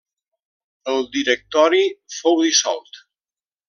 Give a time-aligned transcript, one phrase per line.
[0.93, 1.85] El Directori
[2.19, 3.03] fou dissolt.